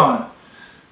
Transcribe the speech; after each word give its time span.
on. 0.00 0.30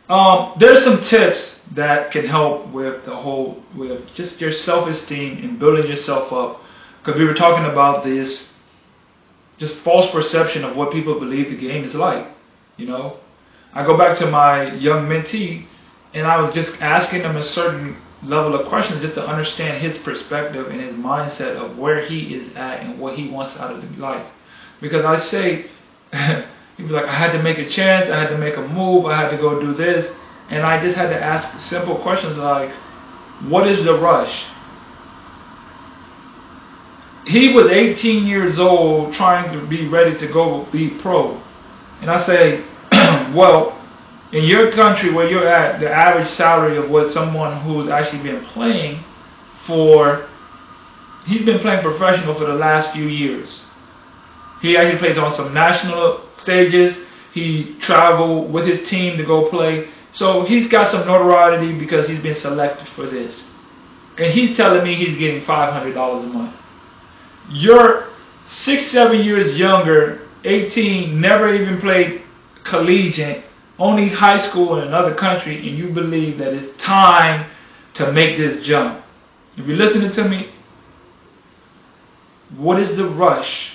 Um, 0.09 0.57
there's 0.59 0.85
some 0.85 1.03
tips 1.09 1.61
that 1.77 2.13
can 2.13 2.27
help 2.27 2.73
with 2.73 3.05
the 3.05 3.15
whole 3.15 3.63
with 3.77 4.07
just 4.15 4.41
your 4.41 4.53
self-esteem 4.53 5.39
and 5.45 5.59
building 5.59 5.91
yourself 5.91 6.33
up. 6.33 6.61
Because 7.01 7.19
we 7.19 7.27
were 7.27 7.35
talking 7.35 7.71
about 7.71 8.05
this 8.05 8.51
just 9.59 9.83
false 9.85 10.11
perception 10.13 10.65
of 10.65 10.77
what 10.77 10.93
people 10.93 11.19
believe 11.19 11.51
the 11.51 11.57
game 11.57 11.85
is 11.85 11.95
like. 11.95 12.29
You 12.77 12.87
know, 12.87 13.19
I 13.75 13.87
go 13.87 13.99
back 13.99 14.19
to 14.21 14.31
my 14.31 14.75
young 14.75 15.07
mentee, 15.07 15.67
and 16.15 16.27
I 16.27 16.41
was 16.41 16.55
just 16.55 16.73
asking 16.81 17.23
him 17.23 17.37
a 17.37 17.43
certain 17.43 18.01
level 18.23 18.59
of 18.59 18.69
questions 18.69 19.03
just 19.03 19.15
to 19.15 19.23
understand 19.23 19.83
his 19.83 19.99
perspective 19.99 20.67
and 20.69 20.81
his 20.81 20.95
mindset 20.95 21.57
of 21.57 21.77
where 21.77 22.05
he 22.05 22.35
is 22.35 22.57
at 22.57 22.81
and 22.81 22.99
what 22.99 23.17
he 23.17 23.31
wants 23.31 23.57
out 23.59 23.75
of 23.75 23.99
life. 23.99 24.27
Because 24.81 25.05
I 25.05 25.19
say, 25.19 25.67
he'd 26.79 26.85
be 26.85 26.95
like, 26.95 27.05
I 27.05 27.19
had 27.19 27.33
to 27.33 27.43
make 27.43 27.59
a 27.59 27.69
chance, 27.69 28.09
I 28.09 28.19
had 28.19 28.29
to 28.31 28.39
make 28.39 28.57
a 28.57 28.67
move, 28.67 29.05
I 29.05 29.21
had 29.21 29.31
to 29.31 29.37
go 29.37 29.61
do 29.61 29.75
this, 29.75 30.11
and 30.49 30.63
I 30.65 30.83
just 30.83 30.97
had 30.97 31.11
to 31.11 31.21
ask 31.21 31.69
simple 31.69 32.01
questions 32.01 32.39
like, 32.39 32.71
what 33.51 33.69
is 33.69 33.85
the 33.85 33.99
rush? 33.99 34.33
He 37.27 37.53
was 37.53 37.67
18 37.71 38.27
years 38.27 38.59
old 38.59 39.13
trying 39.13 39.53
to 39.53 39.67
be 39.67 39.87
ready 39.87 40.19
to 40.19 40.33
go 40.33 40.67
be 40.73 40.99
pro. 41.03 41.43
And 42.01 42.11
I 42.11 42.25
say, 42.25 42.65
well, 43.37 43.75
in 44.33 44.45
your 44.45 44.73
country 44.75 45.13
where 45.13 45.29
you're 45.29 45.47
at, 45.47 45.81
the 45.81 45.91
average 45.91 46.29
salary 46.29 46.79
of 46.79 46.89
what 46.89 47.13
someone 47.13 47.61
who's 47.65 47.91
actually 47.91 48.23
been 48.23 48.45
playing 48.47 49.05
for, 49.67 50.29
he's 51.27 51.45
been 51.45 51.59
playing 51.59 51.83
professional 51.83 52.39
for 52.39 52.47
the 52.47 52.55
last 52.55 52.95
few 52.95 53.07
years. 53.07 53.67
He 54.61 54.77
actually 54.77 54.99
plays 54.99 55.19
on 55.19 55.35
some 55.35 55.55
national 55.55 56.29
stages. 56.37 56.99
He 57.33 57.77
traveled 57.81 58.53
with 58.53 58.67
his 58.67 58.89
team 58.89 59.17
to 59.19 59.25
go 59.25 59.49
play. 59.51 59.91
So 60.13 60.45
he's 60.47 60.69
got 60.69 60.91
some 60.91 61.07
notoriety 61.07 61.79
because 61.79 62.09
he's 62.09 62.23
been 62.23 62.35
selected 62.35 62.89
for 62.97 63.07
this. 63.07 63.45
And 64.17 64.33
he's 64.33 64.57
telling 64.57 64.83
me 64.83 64.97
he's 64.97 65.17
getting 65.19 65.43
$500 65.43 66.25
a 66.25 66.27
month. 66.27 66.57
You're 67.51 68.09
six, 68.49 68.91
seven 68.91 69.21
years 69.21 69.57
younger, 69.57 70.27
18, 70.45 71.21
never 71.21 71.55
even 71.55 71.81
played 71.81 72.23
collegiate, 72.69 73.45
only 73.79 74.09
high 74.09 74.39
school 74.39 74.81
in 74.81 74.89
another 74.89 75.15
country, 75.15 75.69
and 75.69 75.79
you 75.79 75.93
believe 75.93 76.39
that 76.39 76.53
it's 76.53 76.83
time 76.83 77.51
to 77.95 78.13
make 78.13 78.37
this 78.37 78.67
jump. 78.67 79.05
If 79.57 79.67
you're 79.67 79.77
listening 79.77 80.13
to 80.13 80.29
me, 80.29 80.53
what 82.57 82.81
is 82.81 82.97
the 82.97 83.05
rush? 83.05 83.73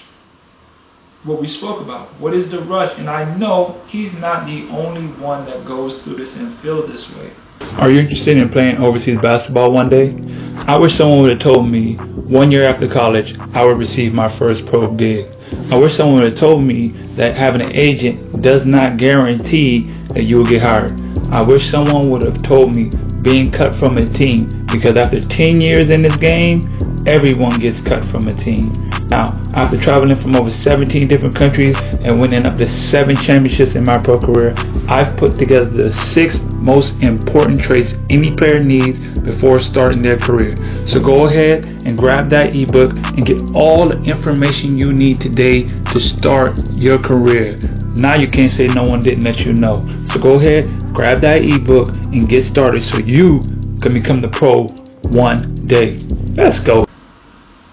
What 1.23 1.39
we 1.39 1.47
spoke 1.47 1.81
about. 1.81 2.19
What 2.19 2.33
is 2.33 2.51
the 2.51 2.59
rush? 2.59 2.99
And 2.99 3.09
I 3.09 3.23
know 3.37 3.81
he's 3.87 4.11
not 4.11 4.45
the 4.45 4.67
only 4.69 5.07
one 5.21 5.45
that 5.45 5.65
goes 5.65 6.03
through 6.03 6.17
this 6.17 6.35
and 6.35 6.59
feel 6.59 6.85
this 6.85 7.09
way. 7.15 7.31
Are 7.79 7.89
you 7.89 7.99
interested 8.01 8.37
in 8.37 8.49
playing 8.49 8.75
overseas 8.75 9.17
basketball 9.21 9.71
one 9.71 9.87
day? 9.87 10.19
I 10.67 10.77
wish 10.77 10.97
someone 10.97 11.21
would 11.21 11.31
have 11.31 11.41
told 11.41 11.69
me 11.69 11.95
one 11.95 12.51
year 12.51 12.65
after 12.65 12.91
college 12.91 13.35
I 13.53 13.65
would 13.65 13.77
receive 13.77 14.11
my 14.11 14.37
first 14.37 14.65
pro 14.65 14.93
gig. 14.95 15.31
I 15.71 15.77
wish 15.77 15.95
someone 15.95 16.21
would 16.21 16.31
have 16.31 16.39
told 16.39 16.61
me 16.61 16.91
that 17.15 17.37
having 17.37 17.61
an 17.61 17.71
agent 17.73 18.41
does 18.41 18.65
not 18.65 18.97
guarantee 18.97 19.95
that 20.13 20.23
you 20.23 20.37
will 20.37 20.49
get 20.49 20.61
hired. 20.61 20.91
I 21.31 21.41
wish 21.41 21.71
someone 21.71 22.09
would 22.09 22.21
have 22.23 22.43
told 22.43 22.75
me 22.75 22.91
being 23.21 23.49
cut 23.49 23.79
from 23.79 23.97
a 23.97 24.11
team 24.11 24.67
because 24.69 24.97
after 24.97 25.25
10 25.25 25.61
years 25.61 25.89
in 25.89 26.01
this 26.01 26.17
game, 26.17 26.67
everyone 27.07 27.61
gets 27.61 27.79
cut 27.81 28.03
from 28.11 28.27
a 28.27 28.35
team. 28.35 28.91
Now, 29.13 29.37
after 29.53 29.79
traveling 29.79 30.19
from 30.19 30.35
over 30.35 30.49
17 30.49 31.07
different 31.07 31.35
countries 31.37 31.75
and 31.77 32.19
winning 32.19 32.47
up 32.47 32.57
to 32.57 32.67
seven 32.67 33.15
championships 33.15 33.75
in 33.75 33.85
my 33.85 34.01
pro 34.01 34.17
career, 34.17 34.55
I've 34.89 35.15
put 35.17 35.37
together 35.37 35.69
the 35.69 35.91
six 36.17 36.39
most 36.49 36.97
important 36.99 37.61
traits 37.61 37.93
any 38.09 38.35
player 38.35 38.63
needs 38.63 38.97
before 39.21 39.61
starting 39.61 40.01
their 40.01 40.17
career. 40.17 40.57
So 40.87 40.97
go 40.97 41.27
ahead 41.27 41.63
and 41.85 41.95
grab 41.95 42.31
that 42.31 42.55
ebook 42.55 42.97
and 43.13 43.23
get 43.23 43.37
all 43.53 43.89
the 43.89 44.01
information 44.01 44.79
you 44.79 44.91
need 44.91 45.21
today 45.21 45.69
to 45.93 45.99
start 45.99 46.57
your 46.73 46.97
career. 46.97 47.61
Now 47.93 48.15
you 48.15 48.27
can't 48.31 48.51
say 48.51 48.65
no 48.65 48.83
one 48.83 49.03
didn't 49.03 49.23
let 49.23 49.45
you 49.45 49.53
know. 49.53 49.85
So 50.09 50.19
go 50.19 50.39
ahead, 50.41 50.65
grab 50.91 51.21
that 51.21 51.45
ebook 51.45 51.89
and 51.89 52.27
get 52.27 52.45
started 52.45 52.81
so 52.81 52.97
you 52.97 53.45
can 53.77 53.93
become 53.93 54.21
the 54.25 54.33
pro 54.33 54.73
one 55.05 55.67
day. 55.67 56.01
Let's 56.33 56.59
go. 56.59 56.87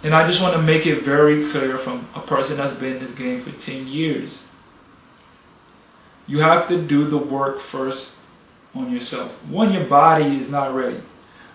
And 0.03 0.15
I 0.15 0.27
just 0.27 0.41
want 0.41 0.57
to 0.57 0.63
make 0.63 0.87
it 0.87 1.05
very 1.05 1.51
clear 1.53 1.79
from 1.85 2.09
a 2.15 2.27
person 2.27 2.57
that's 2.57 2.79
been 2.81 2.97
in 2.97 3.05
this 3.05 3.19
game 3.19 3.45
for 3.45 3.53
10 3.53 3.87
years. 3.87 4.41
You 6.27 6.39
have 6.39 6.69
to 6.69 6.87
do 6.87 7.11
the 7.11 7.19
work 7.19 7.59
first 7.71 8.13
on 8.75 8.93
yourself. 8.93 9.33
When 9.51 9.73
your 9.73 9.89
body 9.89 10.39
is 10.39 10.51
not 10.51 10.75
ready. 10.75 11.03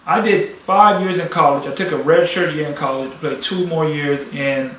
I 0.06 0.22
did 0.22 0.58
five 0.68 1.02
years 1.02 1.18
in 1.18 1.30
college. 1.30 1.68
I 1.68 1.76
took 1.76 1.92
a 1.92 2.04
red 2.04 2.30
shirt 2.30 2.54
year 2.54 2.70
in 2.70 2.78
college 2.78 3.12
played 3.20 3.42
two 3.42 3.66
more 3.66 3.90
years 3.90 4.22
in 4.34 4.78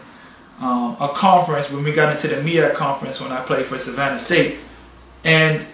um, 0.60 0.96
a 1.00 1.16
conference 1.18 1.70
when 1.72 1.82
we 1.82 1.92
got 1.92 2.14
into 2.14 2.28
the 2.28 2.40
MEAC 2.42 2.76
conference 2.76 3.20
when 3.20 3.32
I 3.32 3.44
played 3.44 3.66
for 3.66 3.78
Savannah 3.78 4.24
State. 4.24 4.60
And 5.24 5.66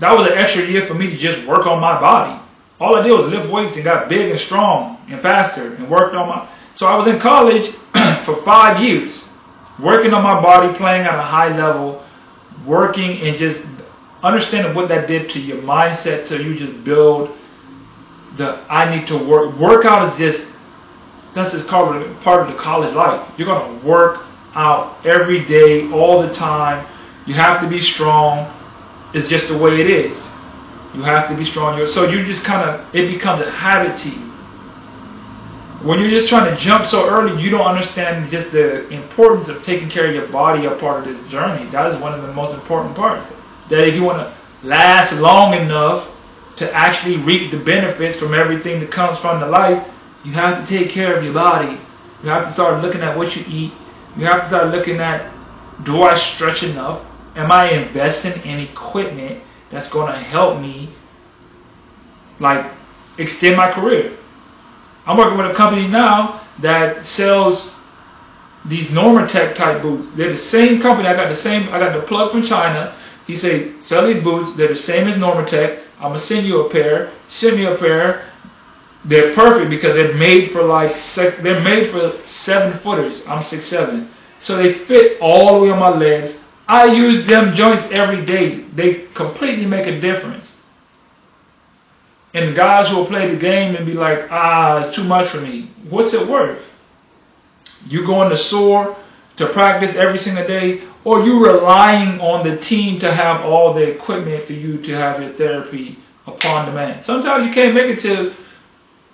that 0.00 0.16
was 0.16 0.26
an 0.30 0.38
extra 0.38 0.64
year 0.64 0.86
for 0.88 0.94
me 0.94 1.10
to 1.10 1.18
just 1.18 1.46
work 1.46 1.66
on 1.66 1.80
my 1.80 2.00
body. 2.00 2.42
All 2.80 2.96
I 2.96 3.02
did 3.02 3.12
was 3.12 3.30
lift 3.30 3.52
weights 3.52 3.74
and 3.74 3.84
got 3.84 4.08
big 4.08 4.30
and 4.30 4.40
strong 4.40 5.04
and 5.08 5.20
faster 5.20 5.74
and 5.74 5.90
worked 5.90 6.14
on 6.14 6.28
my. 6.28 6.48
So 6.78 6.86
I 6.86 6.94
was 6.94 7.08
in 7.08 7.18
college 7.18 7.74
for 8.24 8.40
five 8.44 8.80
years, 8.80 9.26
working 9.82 10.14
on 10.14 10.22
my 10.22 10.40
body, 10.40 10.78
playing 10.78 11.06
at 11.06 11.18
a 11.18 11.26
high 11.26 11.50
level, 11.50 12.06
working 12.64 13.18
and 13.18 13.36
just 13.36 13.58
understanding 14.22 14.76
what 14.76 14.88
that 14.88 15.08
did 15.08 15.28
to 15.30 15.40
your 15.40 15.58
mindset. 15.58 16.28
So 16.28 16.36
you 16.36 16.56
just 16.56 16.84
build 16.84 17.34
the 18.38 18.62
I 18.70 18.94
need 18.94 19.08
to 19.08 19.18
work. 19.18 19.58
Workout 19.58 20.14
is 20.14 20.18
just 20.22 20.46
that's 21.34 21.50
just 21.50 21.66
part 21.66 21.96
of 21.96 22.08
the, 22.08 22.14
part 22.22 22.46
of 22.46 22.54
the 22.54 22.62
college 22.62 22.94
life. 22.94 23.28
You're 23.36 23.48
gonna 23.48 23.84
work 23.84 24.22
out 24.54 25.04
every 25.04 25.44
day, 25.46 25.90
all 25.90 26.22
the 26.22 26.32
time. 26.32 26.86
You 27.26 27.34
have 27.34 27.60
to 27.60 27.68
be 27.68 27.82
strong. 27.82 28.54
It's 29.14 29.28
just 29.28 29.48
the 29.48 29.58
way 29.58 29.82
it 29.82 29.90
is. 29.90 30.16
You 30.94 31.02
have 31.02 31.28
to 31.28 31.36
be 31.36 31.44
strong. 31.44 31.84
So 31.88 32.06
you 32.06 32.24
just 32.24 32.46
kind 32.46 32.70
of 32.70 32.94
it 32.94 33.12
becomes 33.12 33.42
a 33.42 33.50
habit 33.50 33.98
to 34.04 34.08
you 34.08 34.27
when 35.82 36.00
you're 36.00 36.10
just 36.10 36.28
trying 36.28 36.50
to 36.50 36.58
jump 36.58 36.86
so 36.86 37.06
early, 37.06 37.40
you 37.40 37.50
don't 37.50 37.66
understand 37.66 38.30
just 38.30 38.50
the 38.50 38.88
importance 38.88 39.48
of 39.48 39.62
taking 39.62 39.88
care 39.88 40.08
of 40.08 40.14
your 40.14 40.26
body 40.32 40.66
a 40.66 40.74
part 40.74 41.06
of 41.06 41.14
this 41.14 41.30
journey. 41.30 41.70
That 41.70 41.94
is 41.94 42.02
one 42.02 42.18
of 42.18 42.22
the 42.26 42.32
most 42.32 42.58
important 42.58 42.96
parts. 42.96 43.30
That 43.70 43.86
if 43.86 43.94
you 43.94 44.02
want 44.02 44.18
to 44.18 44.34
last 44.66 45.14
long 45.14 45.54
enough 45.54 46.10
to 46.58 46.66
actually 46.74 47.22
reap 47.22 47.52
the 47.52 47.62
benefits 47.62 48.18
from 48.18 48.34
everything 48.34 48.80
that 48.80 48.90
comes 48.90 49.20
from 49.20 49.38
the 49.40 49.46
life, 49.46 49.86
you 50.24 50.32
have 50.32 50.66
to 50.66 50.66
take 50.66 50.92
care 50.92 51.16
of 51.16 51.22
your 51.22 51.34
body. 51.34 51.78
You 52.24 52.30
have 52.30 52.48
to 52.48 52.52
start 52.54 52.82
looking 52.82 53.00
at 53.00 53.16
what 53.16 53.36
you 53.36 53.44
eat. 53.46 53.72
You 54.18 54.26
have 54.26 54.42
to 54.42 54.48
start 54.48 54.74
looking 54.74 54.98
at 54.98 55.30
do 55.86 56.02
I 56.02 56.18
stretch 56.34 56.64
enough? 56.64 57.06
Am 57.36 57.52
I 57.52 57.70
investing 57.70 58.42
in 58.42 58.58
equipment 58.58 59.44
that's 59.70 59.88
going 59.92 60.12
to 60.12 60.18
help 60.18 60.60
me 60.60 60.92
like 62.40 62.66
extend 63.16 63.56
my 63.56 63.72
career? 63.72 64.18
I'm 65.08 65.16
working 65.16 65.38
with 65.38 65.50
a 65.50 65.56
company 65.56 65.88
now 65.88 66.46
that 66.60 67.06
sells 67.06 67.74
these 68.68 68.88
Normatec 68.88 69.56
type 69.56 69.80
boots. 69.80 70.08
They're 70.14 70.32
the 70.32 70.36
same 70.36 70.82
company. 70.82 71.08
I 71.08 71.14
got 71.14 71.30
the 71.30 71.40
same. 71.40 71.72
I 71.72 71.78
got 71.78 71.98
the 71.98 72.06
plug 72.06 72.32
from 72.32 72.42
China. 72.42 72.92
He 73.26 73.36
said, 73.36 73.76
sell 73.82 74.06
these 74.06 74.22
boots. 74.22 74.54
They're 74.58 74.68
the 74.68 74.76
same 74.76 75.08
as 75.08 75.16
Normatec. 75.16 75.84
I'm 75.96 76.12
gonna 76.12 76.20
send 76.20 76.46
you 76.46 76.60
a 76.60 76.70
pair. 76.70 77.12
Send 77.30 77.56
me 77.56 77.64
a 77.64 77.76
pair. 77.78 78.30
They're 79.08 79.34
perfect 79.34 79.70
because 79.70 79.96
they're 79.96 80.14
made 80.14 80.52
for 80.52 80.62
like 80.62 80.96
they're 81.16 81.64
made 81.64 81.90
for 81.90 82.20
seven 82.26 82.78
footers. 82.82 83.22
I'm 83.26 83.42
six 83.42 83.70
seven, 83.70 84.10
so 84.42 84.56
they 84.56 84.84
fit 84.86 85.18
all 85.22 85.54
the 85.54 85.64
way 85.64 85.70
on 85.70 85.78
my 85.78 85.96
legs. 85.96 86.36
I 86.66 86.92
use 86.92 87.26
them 87.26 87.54
joints 87.56 87.84
every 87.92 88.26
day. 88.26 88.68
They 88.76 89.08
completely 89.16 89.64
make 89.64 89.86
a 89.86 90.00
difference. 90.00 90.52
And 92.34 92.52
the 92.52 92.56
guys 92.56 92.88
who 92.88 92.96
will 92.96 93.06
play 93.06 93.32
the 93.32 93.40
game 93.40 93.74
and 93.74 93.86
be 93.86 93.94
like, 93.94 94.28
ah, 94.30 94.84
it's 94.84 94.94
too 94.94 95.04
much 95.04 95.32
for 95.32 95.40
me. 95.40 95.72
What's 95.88 96.12
it 96.12 96.28
worth? 96.28 96.62
You 97.86 98.04
going 98.06 98.30
to 98.30 98.36
SOAR 98.36 98.96
to 99.38 99.52
practice 99.52 99.94
every 99.96 100.18
single 100.18 100.46
day, 100.46 100.86
or 101.04 101.20
you 101.22 101.40
relying 101.40 102.20
on 102.20 102.44
the 102.44 102.62
team 102.64 103.00
to 103.00 103.14
have 103.14 103.42
all 103.42 103.72
the 103.72 103.82
equipment 103.82 104.46
for 104.46 104.52
you 104.52 104.82
to 104.82 104.92
have 104.92 105.22
your 105.22 105.32
therapy 105.34 105.96
upon 106.26 106.66
demand. 106.66 107.06
Sometimes 107.06 107.46
you 107.46 107.54
can't 107.54 107.72
make 107.72 107.96
it 107.96 108.02
to 108.02 108.34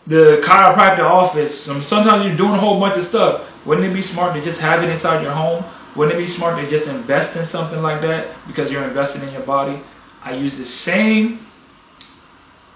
the 0.06 0.42
chiropractor 0.44 1.04
office. 1.04 1.64
Sometimes 1.64 2.24
you're 2.24 2.36
doing 2.36 2.52
a 2.52 2.60
whole 2.60 2.80
bunch 2.80 2.98
of 2.98 3.04
stuff. 3.04 3.48
Wouldn't 3.66 3.86
it 3.86 3.94
be 3.94 4.02
smart 4.02 4.34
to 4.34 4.44
just 4.44 4.60
have 4.60 4.82
it 4.82 4.88
inside 4.88 5.22
your 5.22 5.32
home? 5.32 5.64
Wouldn't 5.96 6.18
it 6.18 6.20
be 6.20 6.28
smart 6.28 6.60
to 6.60 6.68
just 6.68 6.88
invest 6.88 7.36
in 7.36 7.46
something 7.46 7.80
like 7.80 8.02
that 8.02 8.46
because 8.46 8.70
you're 8.70 8.86
investing 8.86 9.22
in 9.22 9.32
your 9.32 9.46
body? 9.46 9.80
I 10.22 10.34
use 10.34 10.56
the 10.58 10.66
same 10.66 11.46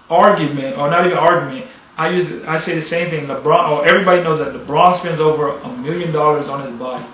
argument, 0.09 0.77
or 0.77 0.89
not 0.89 1.05
even 1.05 1.17
argument. 1.17 1.65
I 1.97 2.09
use 2.09 2.43
I 2.47 2.59
say 2.59 2.79
the 2.79 2.85
same 2.87 3.09
thing. 3.09 3.25
LeBron, 3.27 3.69
or 3.69 3.87
everybody 3.87 4.23
knows 4.23 4.39
that 4.39 4.53
LeBron 4.55 4.99
spends 4.99 5.19
over 5.19 5.59
a 5.59 5.77
million 5.77 6.11
dollars 6.13 6.47
on 6.47 6.65
his 6.69 6.79
body. 6.79 7.05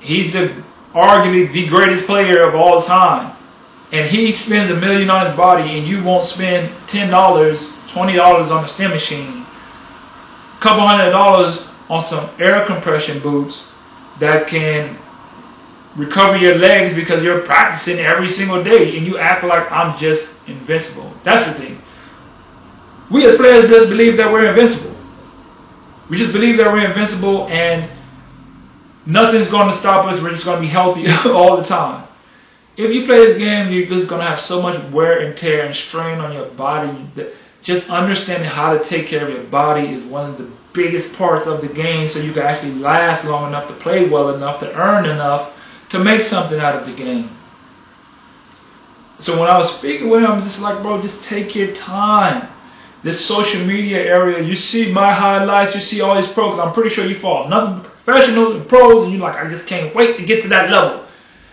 He's 0.00 0.32
the 0.32 0.64
arguably 0.94 1.52
the 1.52 1.68
greatest 1.68 2.06
player 2.06 2.42
of 2.48 2.54
all 2.54 2.84
time. 2.86 3.36
and 3.92 4.08
he 4.08 4.34
spends 4.36 4.70
a 4.70 4.76
million 4.78 5.10
on 5.10 5.26
his 5.26 5.36
body, 5.36 5.78
and 5.78 5.86
you 5.86 6.02
won't 6.02 6.26
spend 6.26 6.70
ten 6.88 7.10
dollars, 7.10 7.58
twenty 7.92 8.14
dollars 8.16 8.50
on 8.50 8.64
a 8.64 8.68
stem 8.68 8.90
machine, 8.90 9.44
a 9.44 10.60
couple 10.62 10.86
hundred 10.86 11.10
dollars 11.10 11.58
on 11.88 12.06
some 12.08 12.30
air 12.40 12.66
compression 12.66 13.20
boots 13.22 13.64
that 14.20 14.46
can 14.48 14.96
recover 15.98 16.36
your 16.38 16.54
legs 16.56 16.94
because 16.94 17.22
you're 17.22 17.44
practicing 17.44 17.98
every 17.98 18.28
single 18.28 18.62
day, 18.62 18.96
and 18.96 19.04
you 19.06 19.18
act 19.18 19.42
like 19.44 19.66
I'm 19.70 19.98
just 19.98 20.22
invincible. 20.46 21.12
That's 21.24 21.50
the 21.52 21.58
thing. 21.58 21.82
We 23.10 23.26
as 23.26 23.36
players 23.36 23.66
just 23.66 23.90
believe 23.90 24.16
that 24.18 24.30
we're 24.30 24.48
invincible. 24.48 24.94
We 26.10 26.18
just 26.18 26.32
believe 26.32 26.58
that 26.58 26.70
we're 26.70 26.86
invincible 26.86 27.48
and 27.48 27.90
nothing's 29.06 29.48
going 29.48 29.66
to 29.66 29.78
stop 29.78 30.06
us. 30.06 30.22
We're 30.22 30.30
just 30.30 30.44
going 30.44 30.62
to 30.62 30.66
be 30.66 30.70
healthy 30.70 31.06
all 31.26 31.60
the 31.60 31.66
time. 31.66 32.06
If 32.76 32.94
you 32.94 33.04
play 33.06 33.26
this 33.26 33.36
game, 33.36 33.70
you're 33.74 33.90
just 33.90 34.08
going 34.08 34.22
to 34.22 34.30
have 34.30 34.40
so 34.40 34.62
much 34.62 34.78
wear 34.94 35.26
and 35.26 35.36
tear 35.36 35.66
and 35.66 35.74
strain 35.74 36.18
on 36.18 36.32
your 36.32 36.54
body. 36.54 36.90
Just 37.62 37.86
understanding 37.90 38.48
how 38.48 38.78
to 38.78 38.88
take 38.88 39.10
care 39.10 39.26
of 39.26 39.34
your 39.34 39.50
body 39.50 39.90
is 39.90 40.06
one 40.10 40.30
of 40.30 40.38
the 40.38 40.50
biggest 40.72 41.12
parts 41.18 41.46
of 41.46 41.60
the 41.60 41.68
game 41.68 42.08
so 42.08 42.20
you 42.20 42.32
can 42.32 42.42
actually 42.42 42.74
last 42.74 43.26
long 43.26 43.48
enough 43.48 43.68
to 43.68 43.76
play 43.82 44.08
well 44.08 44.34
enough 44.34 44.60
to 44.60 44.72
earn 44.72 45.04
enough 45.04 45.52
to 45.90 45.98
make 45.98 46.22
something 46.22 46.58
out 46.58 46.80
of 46.80 46.86
the 46.86 46.96
game. 46.96 47.36
So 49.18 49.38
when 49.38 49.50
I 49.50 49.58
was 49.58 49.76
speaking 49.78 50.08
with 50.08 50.20
him, 50.20 50.30
I 50.30 50.34
was 50.36 50.44
just 50.44 50.60
like, 50.60 50.80
bro, 50.80 51.02
just 51.02 51.22
take 51.28 51.54
your 51.54 51.74
time. 51.74 52.48
This 53.02 53.26
social 53.26 53.64
media 53.64 53.98
area, 53.98 54.44
you 54.44 54.54
see 54.54 54.92
my 54.92 55.14
highlights, 55.14 55.74
you 55.74 55.80
see 55.80 56.00
all 56.00 56.20
these 56.20 56.30
pros. 56.34 56.60
I'm 56.60 56.74
pretty 56.74 56.90
sure 56.90 57.06
you 57.06 57.18
follow 57.20 57.48
nothing 57.48 57.90
professionals 58.04 58.56
and 58.56 58.68
pros, 58.68 59.04
and 59.04 59.12
you're 59.12 59.22
like, 59.22 59.36
I 59.36 59.48
just 59.48 59.68
can't 59.68 59.94
wait 59.94 60.16
to 60.18 60.24
get 60.24 60.42
to 60.42 60.48
that 60.48 60.70
level. 60.70 61.06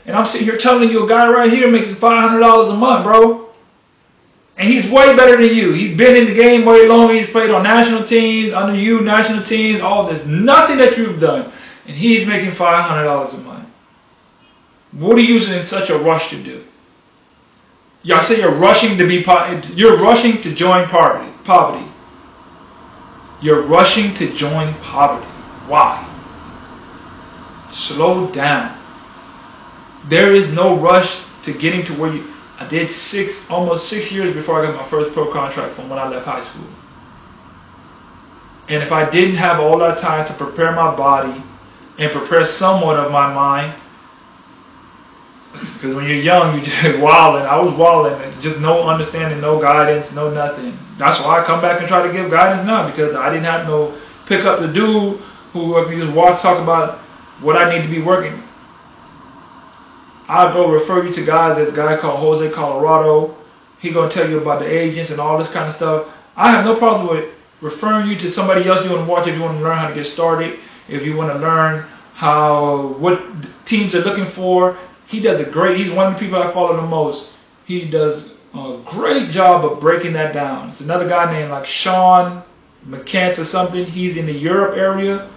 And 0.05 0.15
I'm 0.15 0.25
sitting 0.27 0.47
here 0.47 0.57
telling 0.59 0.89
you 0.89 1.05
a 1.05 1.09
guy 1.09 1.29
right 1.29 1.51
here 1.51 1.69
makes 1.69 1.91
$500 1.99 2.01
a 2.01 2.75
month, 2.75 3.03
bro. 3.03 3.51
And 4.57 4.67
he's 4.67 4.91
way 4.91 5.15
better 5.15 5.39
than 5.39 5.53
you. 5.53 5.73
He's 5.73 5.97
been 5.97 6.15
in 6.17 6.33
the 6.33 6.41
game 6.41 6.65
way 6.65 6.88
longer. 6.88 7.13
He's 7.13 7.29
played 7.29 7.51
on 7.51 7.63
national 7.63 8.07
teams, 8.07 8.53
under 8.53 8.73
you, 8.73 9.01
national 9.01 9.45
teams, 9.45 9.81
all 9.83 10.09
this. 10.09 10.23
Nothing 10.25 10.79
that 10.79 10.97
you've 10.97 11.19
done. 11.19 11.53
And 11.85 11.95
he's 11.95 12.25
making 12.25 12.51
$500 12.51 13.33
a 13.33 13.38
month. 13.38 13.69
What 14.93 15.17
are 15.17 15.23
you 15.23 15.38
in 15.38 15.67
such 15.67 15.89
a 15.89 16.00
rush 16.00 16.31
to 16.31 16.43
do? 16.43 16.65
Y'all 18.01 18.23
say 18.23 18.38
you're 18.38 18.57
rushing 18.57 18.97
to 18.97 19.05
be 19.05 19.23
you're 19.75 20.01
rushing 20.01 20.41
to 20.41 20.55
join 20.55 20.88
poverty. 20.88 21.26
Poverty. 21.47 21.89
You're 23.41 23.65
rushing 23.67 24.13
to 24.15 24.38
join 24.38 24.73
poverty. 24.83 25.31
Why? 25.67 26.03
Slow 27.71 28.31
down. 28.33 28.75
There 30.09 30.35
is 30.35 30.53
no 30.53 30.79
rush 30.79 31.07
to 31.45 31.53
getting 31.53 31.85
to 31.85 31.94
where 31.97 32.13
you. 32.13 32.33
I 32.59 32.67
did 32.67 32.91
six, 32.91 33.39
almost 33.49 33.88
six 33.88 34.11
years 34.11 34.35
before 34.35 34.61
I 34.61 34.71
got 34.71 34.83
my 34.83 34.89
first 34.89 35.13
pro 35.13 35.31
contract 35.31 35.75
from 35.75 35.89
when 35.89 35.99
I 35.99 36.09
left 36.09 36.25
high 36.25 36.44
school. 36.44 36.67
And 38.67 38.83
if 38.83 38.91
I 38.91 39.09
didn't 39.09 39.38
have 39.38 39.61
all 39.61 39.79
that 39.79 40.01
time 40.01 40.27
to 40.27 40.38
prepare 40.43 40.73
my 40.73 40.95
body 40.95 41.41
and 42.00 42.11
prepare 42.11 42.45
somewhat 42.45 42.97
of 42.97 43.11
my 43.11 43.33
mind, 43.33 43.81
because 45.53 45.95
when 45.95 46.05
you're 46.05 46.21
young, 46.21 46.59
you 46.59 46.65
just 46.65 46.99
wilding. 47.01 47.45
I 47.47 47.57
was 47.57 47.73
wilding, 47.77 48.17
just 48.41 48.59
no 48.59 48.88
understanding, 48.88 49.41
no 49.41 49.61
guidance, 49.61 50.11
no 50.13 50.29
nothing. 50.29 50.77
That's 50.99 51.17
why 51.23 51.41
I 51.41 51.45
come 51.45 51.61
back 51.61 51.79
and 51.79 51.88
try 51.88 52.05
to 52.05 52.11
give 52.13 52.29
guidance 52.29 52.65
now 52.67 52.89
because 52.89 53.15
I 53.15 53.29
didn't 53.29 53.49
have 53.49 53.65
no 53.65 53.95
pick 54.27 54.45
up 54.45 54.59
the 54.59 54.67
dude 54.67 55.21
who 55.53 55.73
you 55.89 56.05
just 56.05 56.15
walk 56.15 56.41
talk 56.41 56.61
about 56.61 56.99
what 57.41 57.61
I 57.61 57.73
need 57.73 57.85
to 57.85 57.91
be 57.91 58.01
working. 58.01 58.44
I'll 60.27 60.53
go 60.53 60.69
refer 60.69 61.07
you 61.07 61.15
to 61.15 61.25
guys. 61.25 61.55
A 61.55 61.75
guy 61.75 62.00
called 62.00 62.19
Jose 62.19 62.53
Colorado. 62.53 63.38
He 63.79 63.93
gonna 63.93 64.13
tell 64.13 64.29
you 64.29 64.41
about 64.41 64.59
the 64.59 64.67
agents 64.67 65.09
and 65.11 65.19
all 65.19 65.39
this 65.39 65.47
kind 65.53 65.69
of 65.69 65.75
stuff. 65.75 66.13
I 66.35 66.51
have 66.51 66.65
no 66.65 66.77
problem 66.77 67.07
with 67.07 67.33
referring 67.61 68.09
you 68.09 68.17
to 68.19 68.29
somebody 68.31 68.67
else 68.67 68.83
you 68.83 68.91
want 68.91 69.07
to 69.07 69.09
watch 69.09 69.27
if 69.27 69.35
you 69.35 69.41
want 69.41 69.57
to 69.57 69.63
learn 69.63 69.77
how 69.77 69.88
to 69.89 69.95
get 69.95 70.05
started. 70.05 70.59
If 70.89 71.03
you 71.03 71.15
want 71.15 71.31
to 71.31 71.39
learn 71.39 71.88
how 72.13 72.97
what 73.00 73.19
teams 73.65 73.95
are 73.95 74.01
looking 74.01 74.31
for, 74.35 74.77
he 75.07 75.21
does 75.21 75.39
a 75.39 75.50
great. 75.50 75.77
He's 75.77 75.94
one 75.94 76.07
of 76.07 76.13
the 76.13 76.19
people 76.19 76.42
I 76.42 76.54
follow 76.54 76.75
the 76.75 76.88
most. 76.88 77.31
He 77.65 77.89
does 77.89 78.30
a 78.54 78.83
great 78.92 79.31
job 79.31 79.65
of 79.65 79.80
breaking 79.80 80.13
that 80.13 80.33
down. 80.33 80.69
It's 80.69 80.81
another 80.81 81.07
guy 81.07 81.31
named 81.31 81.51
like 81.51 81.65
Sean 81.65 82.44
McCants 82.86 83.38
or 83.38 83.45
something. 83.45 83.86
He's 83.86 84.18
in 84.18 84.25
the 84.25 84.33
Europe 84.33 84.77
area. 84.77 85.31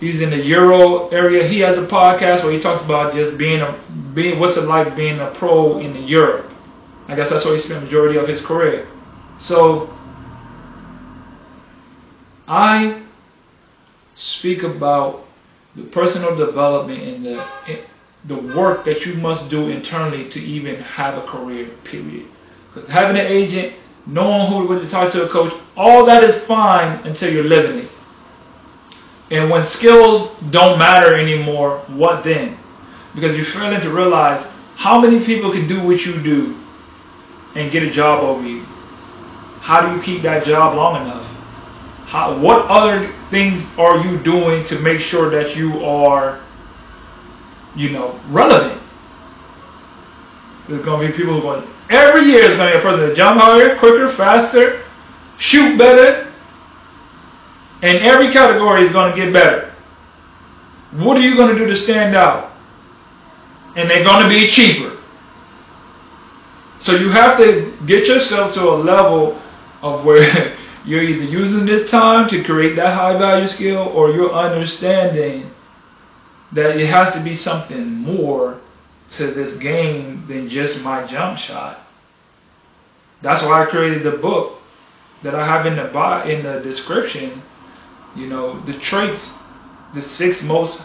He's 0.00 0.20
in 0.20 0.30
the 0.30 0.44
Euro 0.44 1.08
area. 1.08 1.48
He 1.48 1.60
has 1.60 1.78
a 1.78 1.86
podcast 1.86 2.44
where 2.44 2.52
he 2.52 2.60
talks 2.60 2.84
about 2.84 3.14
just 3.14 3.38
being 3.38 3.60
a 3.60 4.12
being 4.14 4.38
what's 4.38 4.56
it 4.56 4.64
like 4.64 4.96
being 4.96 5.18
a 5.20 5.34
pro 5.38 5.78
in 5.78 6.06
Europe. 6.06 6.52
I 7.08 7.14
guess 7.14 7.30
that's 7.30 7.44
where 7.44 7.54
he 7.54 7.62
spent 7.62 7.80
the 7.80 7.86
majority 7.86 8.18
of 8.18 8.28
his 8.28 8.44
career. 8.44 8.88
So 9.40 9.88
I 12.48 13.06
speak 14.14 14.62
about 14.62 15.24
the 15.76 15.84
personal 15.84 16.36
development 16.36 17.02
and 17.02 17.24
the 17.24 17.46
the 18.28 18.36
work 18.56 18.84
that 18.84 19.02
you 19.02 19.14
must 19.14 19.50
do 19.50 19.68
internally 19.68 20.30
to 20.30 20.38
even 20.38 20.76
have 20.82 21.22
a 21.22 21.26
career. 21.26 21.76
Period. 21.84 22.28
Because 22.74 22.90
having 22.90 23.16
an 23.16 23.26
agent, 23.26 23.76
knowing 24.06 24.50
who 24.50 24.80
to 24.80 24.90
talk 24.90 25.12
to 25.12 25.28
a 25.28 25.32
coach, 25.32 25.52
all 25.76 26.06
that 26.06 26.24
is 26.24 26.46
fine 26.46 27.06
until 27.06 27.32
you're 27.32 27.44
living 27.44 27.84
it. 27.84 27.90
And 29.30 29.50
when 29.50 29.64
skills 29.66 30.36
don't 30.50 30.78
matter 30.78 31.18
anymore, 31.18 31.84
what 31.90 32.22
then? 32.24 32.58
Because 33.14 33.36
you're 33.36 33.52
failing 33.52 33.80
to 33.80 33.90
realize 33.90 34.46
how 34.76 35.00
many 35.00 35.24
people 35.24 35.52
can 35.52 35.66
do 35.66 35.82
what 35.82 36.00
you 36.00 36.22
do 36.22 36.62
and 37.56 37.72
get 37.72 37.82
a 37.82 37.90
job 37.90 38.22
over 38.22 38.46
you. 38.46 38.62
How 39.60 39.80
do 39.80 39.96
you 39.96 40.02
keep 40.02 40.22
that 40.22 40.44
job 40.44 40.76
long 40.76 41.02
enough? 41.02 41.26
How, 42.06 42.38
what 42.40 42.66
other 42.70 43.12
things 43.30 43.64
are 43.78 43.98
you 43.98 44.22
doing 44.22 44.64
to 44.68 44.78
make 44.78 45.00
sure 45.00 45.28
that 45.30 45.56
you 45.56 45.80
are, 45.82 46.45
you 47.76 47.90
know, 47.90 48.20
relevant? 48.30 48.82
There's 50.68 50.84
going 50.84 51.06
to 51.06 51.12
be 51.12 51.16
people 51.16 51.40
going, 51.40 51.68
every 51.90 52.26
year 52.26 52.50
is 52.50 52.56
going 52.56 52.72
to 52.72 52.74
be 52.74 52.78
a 52.78 52.82
person 52.82 53.08
that 53.08 53.16
jump 53.16 53.40
higher, 53.40 53.78
quicker, 53.78 54.16
faster, 54.16 54.84
shoot 55.38 55.78
better, 55.78 56.32
and 57.82 57.98
every 57.98 58.32
category 58.32 58.86
is 58.86 58.92
going 58.92 59.14
to 59.14 59.24
get 59.24 59.32
better. 59.32 59.74
What 60.94 61.18
are 61.18 61.20
you 61.20 61.36
going 61.36 61.54
to 61.54 61.64
do 61.64 61.70
to 61.70 61.76
stand 61.76 62.16
out? 62.16 62.56
And 63.76 63.90
they're 63.90 64.04
going 64.04 64.22
to 64.22 64.28
be 64.28 64.50
cheaper. 64.50 64.96
So 66.80 66.92
you 66.92 67.10
have 67.10 67.38
to 67.40 67.76
get 67.86 68.06
yourself 68.06 68.54
to 68.54 68.62
a 68.62 68.76
level 68.76 69.40
of 69.82 70.04
where 70.04 70.56
you're 70.86 71.02
either 71.02 71.24
using 71.24 71.66
this 71.66 71.90
time 71.90 72.28
to 72.30 72.42
create 72.44 72.76
that 72.76 72.94
high 72.94 73.18
value 73.18 73.48
skill 73.48 73.88
or 73.94 74.10
you're 74.10 74.32
understanding 74.32 75.50
that 76.54 76.76
it 76.76 76.86
has 76.86 77.14
to 77.14 77.22
be 77.22 77.36
something 77.36 77.86
more 77.86 78.60
to 79.18 79.32
this 79.34 79.60
game 79.62 80.26
than 80.28 80.48
just 80.48 80.78
my 80.78 81.06
jump 81.10 81.38
shot. 81.38 81.86
That's 83.22 83.42
why 83.42 83.64
I 83.64 83.70
created 83.70 84.04
the 84.04 84.18
book 84.18 84.58
that 85.22 85.34
I 85.34 85.46
have 85.46 85.66
in 85.66 85.76
the 85.76 86.28
in 86.28 86.42
the 86.44 86.60
description 86.60 87.42
you 88.16 88.26
know 88.26 88.64
the 88.64 88.78
traits, 88.80 89.28
the 89.94 90.02
six 90.02 90.40
most, 90.42 90.80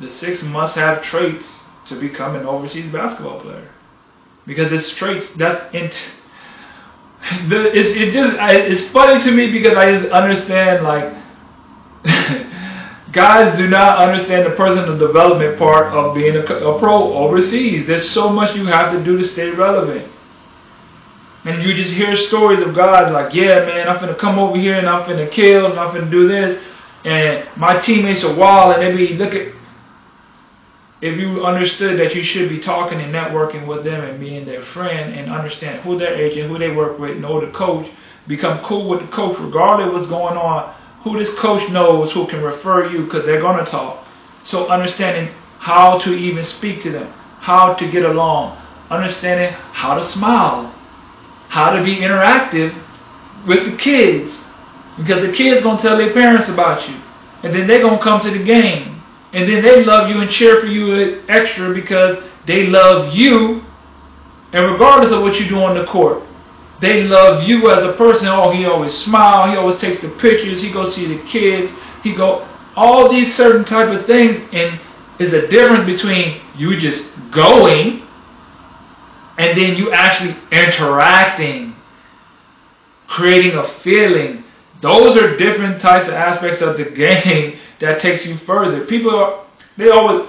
the 0.00 0.10
six 0.10 0.42
must-have 0.44 1.02
traits 1.02 1.44
to 1.88 1.98
become 1.98 2.36
an 2.36 2.44
overseas 2.44 2.92
basketball 2.92 3.40
player, 3.40 3.72
because 4.46 4.70
this 4.70 4.94
traits 4.96 5.26
that's 5.38 5.74
in. 5.74 5.90
The, 7.48 7.72
it's 7.72 7.90
it 7.96 8.12
just 8.12 8.38
I, 8.38 8.54
it's 8.54 8.92
funny 8.92 9.18
to 9.24 9.32
me 9.32 9.50
because 9.50 9.74
I 9.74 9.90
just 9.90 10.12
understand 10.12 10.84
like 10.84 11.15
guys 13.16 13.56
do 13.56 13.66
not 13.66 13.96
understand 13.96 14.44
the 14.44 14.54
personal 14.54 14.98
development 14.98 15.58
part 15.58 15.88
of 15.88 16.14
being 16.14 16.36
a, 16.36 16.44
a, 16.44 16.78
pro 16.78 17.16
overseas. 17.16 17.86
There's 17.86 18.12
so 18.12 18.28
much 18.28 18.54
you 18.54 18.66
have 18.66 18.92
to 18.92 19.02
do 19.02 19.16
to 19.16 19.24
stay 19.24 19.48
relevant. 19.48 20.12
And 21.46 21.62
you 21.62 21.72
just 21.74 21.94
hear 21.94 22.14
stories 22.28 22.60
of 22.60 22.76
guys 22.76 23.10
like, 23.10 23.32
yeah, 23.32 23.64
man, 23.64 23.88
I'm 23.88 23.96
finna 24.04 24.20
come 24.20 24.38
over 24.38 24.58
here 24.58 24.76
and 24.76 24.86
I'm 24.86 25.08
finna 25.08 25.32
kill 25.32 25.64
and 25.64 25.80
I'm 25.80 25.96
finna 25.96 26.10
do 26.10 26.28
this. 26.28 26.62
And 27.04 27.48
my 27.56 27.80
teammates 27.80 28.22
are 28.22 28.36
wild 28.36 28.74
and 28.74 28.82
they 28.82 28.92
be, 28.94 29.14
look 29.14 29.32
at, 29.32 29.56
if 31.00 31.18
you 31.18 31.44
understood 31.44 31.98
that 32.00 32.14
you 32.14 32.22
should 32.22 32.50
be 32.50 32.60
talking 32.60 33.00
and 33.00 33.14
networking 33.14 33.66
with 33.66 33.84
them 33.84 34.04
and 34.04 34.20
being 34.20 34.44
their 34.44 34.64
friend 34.74 35.14
and 35.14 35.32
understand 35.32 35.82
who 35.82 35.96
their 35.96 36.16
agent, 36.16 36.50
who 36.50 36.58
they 36.58 36.70
work 36.70 36.98
with, 36.98 37.16
know 37.16 37.40
the 37.40 37.52
coach, 37.56 37.86
become 38.28 38.60
cool 38.68 38.90
with 38.90 39.00
the 39.00 39.08
coach 39.14 39.38
regardless 39.40 39.88
of 39.88 39.92
what's 39.94 40.08
going 40.08 40.36
on, 40.36 40.75
who 41.06 41.16
this 41.16 41.30
coach 41.38 41.62
knows 41.70 42.12
who 42.12 42.26
can 42.26 42.42
refer 42.42 42.90
you 42.90 43.04
because 43.04 43.24
they're 43.24 43.40
going 43.40 43.64
to 43.64 43.70
talk. 43.70 44.04
So 44.44 44.66
understanding 44.66 45.32
how 45.58 46.02
to 46.02 46.10
even 46.10 46.44
speak 46.44 46.82
to 46.82 46.90
them, 46.90 47.12
how 47.38 47.74
to 47.74 47.90
get 47.90 48.04
along, 48.04 48.58
understanding 48.90 49.54
how 49.54 49.94
to 49.94 50.02
smile, 50.10 50.74
how 51.48 51.70
to 51.76 51.84
be 51.84 52.02
interactive 52.02 52.74
with 53.46 53.70
the 53.70 53.78
kids. 53.78 54.34
Because 54.98 55.22
the 55.22 55.30
kids 55.30 55.62
going 55.62 55.78
to 55.78 55.82
tell 55.86 55.96
their 55.96 56.12
parents 56.12 56.50
about 56.50 56.88
you. 56.90 56.98
And 57.46 57.54
then 57.54 57.68
they're 57.68 57.84
going 57.84 57.98
to 57.98 58.02
come 58.02 58.20
to 58.22 58.30
the 58.36 58.42
game. 58.42 59.00
And 59.32 59.46
then 59.46 59.62
they 59.62 59.84
love 59.84 60.10
you 60.10 60.22
and 60.22 60.30
cheer 60.30 60.58
for 60.58 60.66
you 60.66 61.22
extra 61.28 61.72
because 61.72 62.18
they 62.48 62.66
love 62.66 63.14
you 63.14 63.62
And 64.52 64.72
regardless 64.72 65.12
of 65.12 65.22
what 65.22 65.38
you 65.38 65.48
do 65.48 65.56
on 65.56 65.76
the 65.76 65.84
court, 65.84 66.22
they 66.80 67.04
love 67.04 67.48
you 67.48 67.70
as 67.70 67.80
a 67.80 67.96
person. 67.96 68.28
Oh, 68.28 68.52
he 68.52 68.66
always 68.66 68.92
smile. 69.04 69.48
He 69.48 69.56
always 69.56 69.80
takes 69.80 70.02
the 70.02 70.10
pictures. 70.20 70.60
He 70.60 70.72
goes 70.72 70.94
see 70.94 71.08
the 71.08 71.24
kids. 71.30 71.72
He 72.02 72.14
go 72.14 72.44
all 72.76 73.10
these 73.10 73.34
certain 73.34 73.64
type 73.64 73.88
of 73.88 74.06
things. 74.06 74.36
And 74.52 74.80
is 75.18 75.32
a 75.32 75.48
difference 75.48 75.88
between 75.88 76.42
you 76.56 76.78
just 76.78 77.08
going 77.32 78.04
and 79.38 79.60
then 79.60 79.76
you 79.76 79.90
actually 79.92 80.36
interacting, 80.52 81.74
creating 83.08 83.52
a 83.52 83.80
feeling. 83.82 84.44
Those 84.82 85.20
are 85.20 85.36
different 85.36 85.80
types 85.80 86.08
of 86.08 86.14
aspects 86.14 86.60
of 86.60 86.76
the 86.76 86.84
game 86.92 87.58
that 87.80 88.00
takes 88.00 88.26
you 88.26 88.36
further. 88.46 88.86
People 88.86 89.14
are 89.16 89.46
they 89.76 89.88
always 89.88 90.28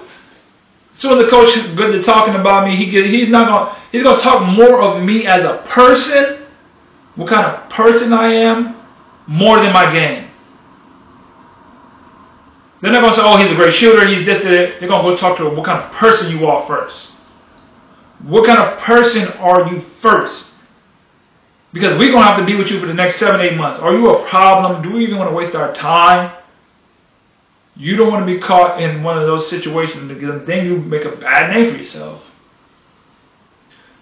soon 0.96 1.20
the 1.20 1.30
coach 1.30 1.50
good 1.77 1.92
to 1.92 2.04
talking 2.04 2.36
about 2.36 2.68
me, 2.68 2.75
he 2.75 2.92
get, 2.92 3.06
he's 3.06 3.30
not 3.30 3.46
gonna 3.48 3.89
he's 3.92 4.04
gonna 4.04 4.22
talk 4.22 4.44
more 4.44 4.82
of 4.82 5.04
me 5.04 5.25
as 5.25 5.39
a 5.39 5.63
person, 5.70 6.37
what 7.18 7.30
kind 7.30 7.46
of 7.46 7.70
person 7.70 8.14
I 8.14 8.34
am, 8.48 8.76
more 9.28 9.58
than 9.58 9.74
my 9.74 9.94
game. 9.94 10.30
They're 12.82 12.92
not 12.92 13.02
gonna 13.02 13.16
say, 13.16 13.24
"Oh, 13.26 13.38
he's 13.38 13.52
a 13.52 13.56
great 13.56 13.74
shooter." 13.74 14.08
He's 14.08 14.26
just 14.26 14.44
they're 14.44 14.80
gonna 14.80 15.04
go 15.04 15.18
talk 15.18 15.38
to 15.40 15.50
what 15.50 15.66
kind 15.66 15.84
of 15.84 15.92
person 15.94 16.38
you 16.38 16.46
are 16.46 16.66
first. 16.68 17.10
What 18.24 18.46
kind 18.46 18.60
of 18.60 18.80
person 18.80 19.28
are 19.40 19.68
you 19.68 19.84
first? 20.02 20.52
Because 21.74 22.00
we're 22.00 22.14
gonna 22.14 22.26
have 22.26 22.38
to 22.40 22.46
be 22.46 22.56
with 22.56 22.68
you 22.68 22.80
for 22.80 22.86
the 22.86 22.94
next 22.94 23.20
seven, 23.20 23.42
eight 23.42 23.58
months. 23.58 23.80
Are 23.80 23.94
you 23.94 24.06
a 24.08 24.30
problem? 24.30 24.84
Do 24.84 24.96
we 24.96 25.04
even 25.04 25.18
want 25.18 25.30
to 25.30 25.36
waste 25.36 25.56
our 25.56 25.74
time? 25.74 26.34
You 27.76 27.96
don't 27.96 28.10
want 28.10 28.26
to 28.26 28.34
be 28.34 28.40
caught 28.40 28.82
in 28.82 29.04
one 29.04 29.18
of 29.18 29.28
those 29.28 29.50
situations 29.50 30.12
because 30.12 30.48
then 30.48 30.66
you 30.66 30.78
make 30.78 31.06
a 31.06 31.16
bad 31.18 31.52
name 31.54 31.74
for 31.74 31.78
yourself. 31.78 32.24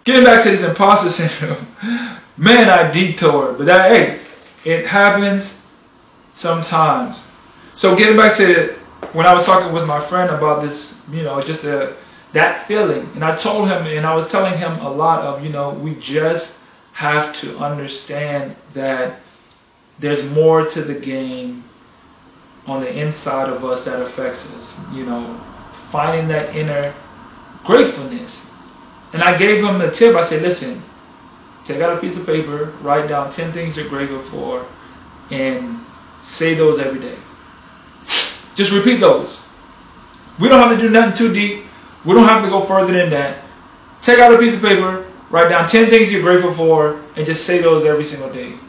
Getting 0.05 0.24
back 0.24 0.43
to 0.45 0.51
this 0.51 0.62
imposter 0.62 1.09
syndrome, 1.09 1.65
man, 2.38 2.69
I 2.69 2.91
detoured, 2.91 3.57
but 3.57 3.65
that 3.65 3.91
hey, 3.91 4.21
it 4.63 4.85
happens 4.85 5.51
sometimes. 6.35 7.17
So 7.75 7.97
getting 7.97 8.15
back 8.15 8.38
to 8.38 8.77
when 9.13 9.25
I 9.25 9.33
was 9.33 9.47
talking 9.47 9.74
with 9.74 9.85
my 9.85 10.07
friend 10.07 10.29
about 10.29 10.62
this, 10.62 10.93
you 11.09 11.24
know, 11.24 11.41
just 11.41 11.63
a, 11.63 11.97
that 12.35 12.67
feeling, 12.67 13.09
and 13.15 13.24
I 13.24 13.41
told 13.41 13.67
him, 13.67 13.88
and 13.88 14.05
I 14.05 14.13
was 14.13 14.31
telling 14.31 14.59
him 14.59 14.74
a 14.74 14.89
lot 14.89 15.21
of, 15.21 15.43
you 15.43 15.50
know, 15.50 15.74
we 15.74 15.95
just 15.95 16.51
have 16.93 17.33
to 17.41 17.57
understand 17.57 18.55
that 18.75 19.21
there's 20.00 20.24
more 20.35 20.69
to 20.71 20.83
the 20.83 21.00
game 21.00 21.63
on 22.67 22.81
the 22.81 22.91
inside 22.91 23.50
of 23.50 23.63
us 23.63 23.83
that 23.85 24.01
affects 24.01 24.41
us. 24.53 24.74
You 24.93 25.05
know, 25.05 25.41
finding 25.91 26.27
that 26.29 26.55
inner 26.55 26.93
gratefulness. 27.65 28.39
And 29.15 29.24
I 29.24 29.39
gave 29.39 29.63
him 29.63 29.79
the 29.79 29.95
tip. 29.95 30.12
I 30.12 30.27
said, 30.27 30.41
listen, 30.43 30.84
take 31.65 31.79
out 31.79 31.98
a 31.98 32.01
piece 32.01 32.19
of 32.19 32.25
paper, 32.25 32.75
write 32.84 33.07
down 33.07 33.31
10 33.31 33.53
things 33.53 33.77
you're 33.77 33.88
grateful 33.88 34.27
for, 34.29 34.67
and 35.31 35.88
say 36.36 36.53
those 36.53 36.84
every 36.84 37.00
day. 37.00 37.15
Just 38.60 38.75
repeat 38.75 39.00
those. 39.00 39.39
We 40.36 40.50
don't 40.50 40.60
have 40.60 40.75
to 40.75 40.81
do 40.84 40.91
nothing 40.91 41.15
too 41.15 41.31
deep. 41.31 41.63
We 42.05 42.12
don't 42.12 42.27
have 42.27 42.43
to 42.43 42.51
go 42.51 42.67
further 42.67 42.91
than 42.91 43.10
that. 43.12 43.48
Take 44.03 44.19
out 44.19 44.36
a 44.36 44.38
piece 44.38 44.53
of 44.53 44.62
paper, 44.62 45.07
write 45.31 45.48
down 45.48 45.72
10 45.72 45.89
things 45.89 46.12
you're 46.12 46.22
grateful 46.22 46.51
for, 46.57 47.00
and 47.15 47.25
just 47.25 47.48
say 47.48 47.62
those 47.62 47.86
every 47.88 48.03
single 48.03 48.34
day. 48.34 48.60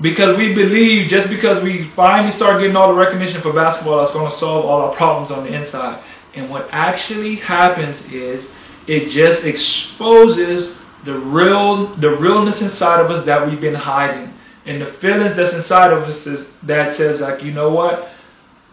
Because 0.00 0.38
we 0.38 0.54
believe 0.54 1.10
just 1.10 1.28
because 1.28 1.58
we 1.64 1.90
finally 1.96 2.30
start 2.30 2.62
getting 2.62 2.76
all 2.76 2.94
the 2.94 2.94
recognition 2.94 3.42
for 3.42 3.52
basketball, 3.52 3.98
that's 3.98 4.14
going 4.14 4.30
to 4.30 4.38
solve 4.38 4.64
all 4.64 4.78
our 4.78 4.94
problems 4.94 5.32
on 5.32 5.42
the 5.42 5.50
inside. 5.50 6.06
And 6.36 6.48
what 6.48 6.68
actually 6.70 7.34
happens 7.34 7.98
is 8.12 8.46
it 8.88 9.10
just 9.10 9.44
exposes 9.44 10.76
the 11.04 11.14
real 11.14 11.94
the 12.00 12.16
realness 12.18 12.60
inside 12.62 13.04
of 13.04 13.10
us 13.10 13.24
that 13.26 13.46
we've 13.46 13.60
been 13.60 13.74
hiding. 13.74 14.34
And 14.66 14.82
the 14.82 14.92
feelings 15.00 15.36
that's 15.36 15.54
inside 15.54 15.92
of 15.92 16.02
us 16.04 16.26
is 16.26 16.46
that 16.64 16.96
says 16.96 17.20
like, 17.20 17.42
you 17.42 17.52
know 17.52 17.70
what? 17.70 18.08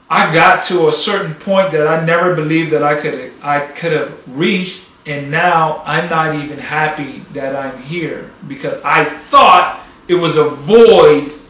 I 0.10 0.34
got 0.34 0.68
to 0.68 0.88
a 0.88 0.92
certain 0.92 1.36
point 1.36 1.72
that 1.72 1.88
I 1.88 2.06
never 2.06 2.36
believed 2.36 2.72
that 2.74 2.84
I 2.84 3.02
could 3.02 3.34
I 3.42 3.78
could 3.80 3.92
have 3.92 4.18
reached 4.28 4.82
and 5.06 5.30
now 5.30 5.84
I'm 5.84 6.10
not 6.10 6.36
even 6.44 6.58
happy 6.58 7.24
that 7.34 7.56
I'm 7.56 7.82
here 7.84 8.32
because 8.48 8.82
I 8.84 9.28
thought 9.30 9.86
it 10.08 10.16
was 10.16 10.36
a 10.38 10.56
void 10.66 11.42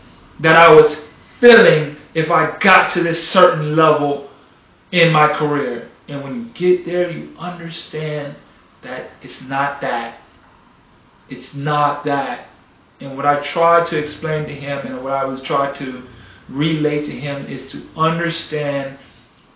that 0.42 0.56
I 0.56 0.74
was 0.74 1.08
filling 1.40 1.98
if 2.14 2.32
I 2.32 2.58
got 2.60 2.94
to 2.96 3.04
this 3.04 3.30
certain 3.32 3.76
level 3.76 4.30
in 4.92 5.12
my 5.12 5.28
career. 5.38 5.90
And 6.08 6.24
when 6.24 6.36
you 6.36 6.54
get 6.54 6.86
there, 6.86 7.10
you 7.10 7.36
understand 7.38 8.36
that 8.86 9.12
it's 9.22 9.42
not 9.44 9.82
that. 9.82 10.20
It's 11.30 11.54
not 11.56 12.06
that. 12.06 12.48
And 13.00 13.18
what 13.18 13.26
I 13.26 13.44
tried 13.52 13.90
to 13.90 13.98
explain 13.98 14.48
to 14.48 14.54
him 14.54 14.86
and 14.86 15.04
what 15.04 15.14
I 15.14 15.26
was 15.26 15.42
trying 15.42 15.78
to 15.80 16.08
relay 16.50 17.02
to 17.02 17.12
him 17.12 17.46
is 17.48 17.72
to 17.72 17.88
understand 18.00 18.98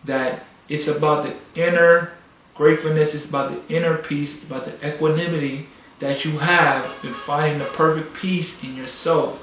that 0.05 0.43
it's 0.67 0.87
about 0.87 1.23
the 1.23 1.61
inner 1.61 2.13
gratefulness, 2.55 3.13
it's 3.13 3.27
about 3.27 3.51
the 3.51 3.75
inner 3.75 4.03
peace, 4.03 4.33
it's 4.35 4.45
about 4.45 4.65
the 4.65 4.95
equanimity 4.95 5.67
that 6.01 6.25
you 6.25 6.37
have 6.39 7.03
in 7.03 7.15
finding 7.25 7.59
the 7.59 7.73
perfect 7.75 8.15
peace 8.21 8.51
in 8.63 8.75
yourself. 8.75 9.39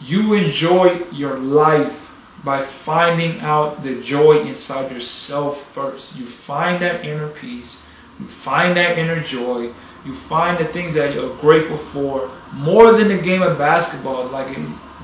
You 0.00 0.34
enjoy 0.34 1.10
your 1.12 1.38
life 1.38 1.96
by 2.44 2.70
finding 2.84 3.40
out 3.40 3.82
the 3.82 4.02
joy 4.02 4.40
inside 4.46 4.90
yourself 4.90 5.58
first. 5.74 6.16
You 6.16 6.28
find 6.46 6.82
that 6.82 7.04
inner 7.04 7.32
peace, 7.40 7.76
you 8.20 8.28
find 8.44 8.76
that 8.76 8.98
inner 8.98 9.24
joy, 9.24 9.72
you 10.04 10.12
find 10.28 10.60
the 10.60 10.70
things 10.72 10.94
that 10.94 11.14
you're 11.14 11.36
grateful 11.40 11.80
for 11.92 12.28
more 12.52 12.92
than 12.92 13.08
the 13.08 13.20
game 13.22 13.42
of 13.42 13.56
basketball. 13.56 14.28
Like 14.30 14.52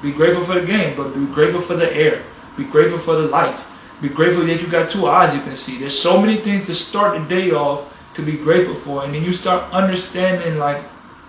be 0.03 0.13
grateful 0.13 0.45
for 0.47 0.61
the 0.61 0.67
game, 0.67 0.97
but 0.97 1.17
be 1.17 1.25
grateful 1.33 1.67
for 1.67 1.77
the 1.77 1.89
air, 1.89 2.29
be 2.57 2.69
grateful 2.69 3.01
for 3.05 3.17
the 3.17 3.29
light, 3.29 3.57
be 4.03 4.09
grateful 4.09 4.47
that 4.47 4.61
you 4.61 4.71
got 4.71 4.93
two 4.93 5.07
eyes 5.07 5.33
you 5.33 5.41
can 5.41 5.57
see. 5.57 5.81
There's 5.81 6.03
so 6.03 6.21
many 6.21 6.45
things 6.45 6.67
to 6.69 6.75
start 6.75 7.17
the 7.17 7.25
day 7.29 7.51
off 7.51 7.89
to 8.17 8.25
be 8.25 8.37
grateful 8.37 8.81
for. 8.85 9.05
And 9.05 9.15
then 9.15 9.23
you 9.23 9.33
start 9.33 9.73
understanding, 9.73 10.57
like, 10.57 10.85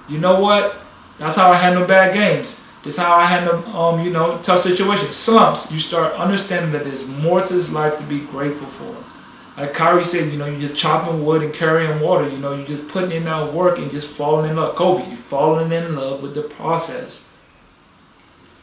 you 0.09 0.19
know 0.19 0.39
what? 0.39 0.83
That's 1.19 1.35
how 1.35 1.51
I 1.51 1.61
handle 1.61 1.87
bad 1.87 2.13
games. 2.13 2.55
That's 2.83 2.97
how 2.97 3.15
I 3.15 3.27
handle, 3.27 3.63
um, 3.75 4.03
you 4.03 4.11
know, 4.11 4.41
tough 4.45 4.61
situations, 4.61 5.15
slumps. 5.15 5.67
You 5.71 5.79
start 5.79 6.13
understanding 6.13 6.71
that 6.71 6.83
there's 6.83 7.03
more 7.07 7.45
to 7.45 7.53
this 7.55 7.69
life 7.69 7.99
to 7.99 8.07
be 8.07 8.25
grateful 8.27 8.67
for. 8.79 8.95
Like 9.57 9.73
Kyrie 9.73 10.03
said, 10.05 10.31
you 10.31 10.37
know, 10.37 10.45
you're 10.45 10.69
just 10.69 10.79
chopping 10.79 11.25
wood 11.25 11.41
and 11.41 11.51
carrying 11.53 11.99
water. 11.99 12.29
You 12.29 12.37
know, 12.37 12.53
you're 12.53 12.67
just 12.67 12.87
putting 12.93 13.11
in 13.11 13.25
that 13.25 13.53
work 13.55 13.79
and 13.79 13.89
just 13.89 14.15
falling 14.15 14.51
in 14.51 14.55
love. 14.55 14.77
Kobe, 14.77 15.09
you're 15.09 15.25
falling 15.31 15.71
in 15.71 15.95
love 15.95 16.21
with 16.21 16.35
the 16.35 16.43
process. 16.55 17.19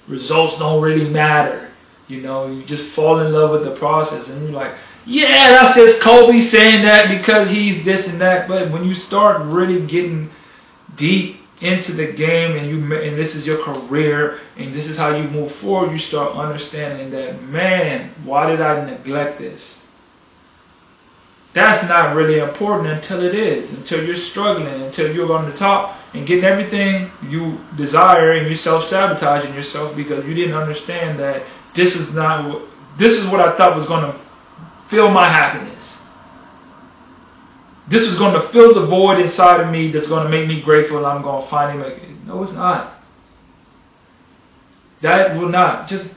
Results 0.09 0.57
don't 0.61 0.81
really 0.81 1.11
matter. 1.11 1.73
You 2.07 2.21
know, 2.21 2.47
you 2.47 2.65
just 2.65 2.95
fall 2.95 3.19
in 3.27 3.33
love 3.33 3.51
with 3.51 3.65
the 3.65 3.77
process, 3.79 4.29
and 4.29 4.43
you're 4.43 4.53
like, 4.53 4.77
yeah, 5.07 5.49
that's 5.51 5.77
just 5.77 6.03
Kobe 6.03 6.41
saying 6.41 6.85
that 6.85 7.09
because 7.09 7.49
he's 7.49 7.85
this 7.85 8.07
and 8.07 8.21
that. 8.21 8.47
But 8.47 8.71
when 8.71 8.85
you 8.85 8.95
start 8.95 9.43
really 9.47 9.85
getting 9.87 10.31
deep 10.97 11.41
into 11.61 11.93
the 11.93 12.13
game 12.13 12.57
and 12.57 12.69
you 12.69 12.95
and 12.95 13.19
this 13.19 13.35
is 13.35 13.47
your 13.47 13.65
career 13.65 14.39
and 14.57 14.75
this 14.75 14.87
is 14.87 14.97
how 14.97 15.17
you 15.17 15.29
move 15.29 15.51
forward, 15.61 15.93
you 15.93 15.99
start 15.99 16.37
understanding 16.37 17.11
that 17.11 17.43
man, 17.43 18.15
why 18.25 18.51
did 18.51 18.61
I 18.61 18.85
neglect 18.85 19.39
this? 19.39 19.77
That's 21.55 21.87
not 21.87 22.17
really 22.17 22.41
important 22.41 22.89
until 22.91 23.23
it 23.23 23.35
is, 23.35 23.71
until 23.71 24.03
you're 24.03 24.17
struggling, 24.17 24.83
until 24.83 25.15
you're 25.15 25.33
on 25.33 25.49
the 25.49 25.57
top 25.57 25.95
and 26.13 26.27
getting 26.27 26.43
everything 26.43 27.13
you 27.31 27.63
desire 27.77 28.33
and 28.33 28.49
you're 28.49 28.59
self-sabotaging 28.59 29.55
yourself 29.55 29.97
because 29.97 30.25
you 30.25 30.35
didn't 30.35 30.55
understand 30.55 31.19
that 31.21 31.47
this 31.77 31.95
is 31.95 32.13
not 32.13 32.61
this 32.99 33.13
is 33.13 33.31
what 33.31 33.41
I 33.41 33.57
thought 33.57 33.77
was 33.77 33.87
going 33.87 34.03
to 34.03 34.19
fill 34.91 35.11
my 35.11 35.29
happiness. 35.29 35.97
This 37.89 38.03
is 38.03 38.19
going 38.19 38.35
to 38.35 38.51
fill 38.53 38.75
the 38.75 38.87
void 38.87 39.21
inside 39.21 39.61
of 39.61 39.71
me 39.71 39.93
that's 39.93 40.09
going 40.09 40.25
to 40.25 40.31
make 40.31 40.49
me 40.49 40.63
grateful 40.63 40.99
and 40.99 41.07
I'm 41.07 41.23
going 41.23 41.45
to 41.45 41.51
finally 41.51 41.89
make 41.89 42.03
it. 42.03 42.25
No, 42.25 42.43
it's 42.43 42.53
not. 42.53 43.01
That 45.03 45.37
will 45.37 45.51
not. 45.51 45.89
Just 45.89 46.09